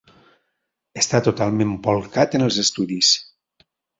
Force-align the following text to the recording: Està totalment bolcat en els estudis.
Està 1.01 1.19
totalment 1.27 1.75
bolcat 1.89 2.39
en 2.39 2.45
els 2.47 2.57
estudis. 2.65 3.13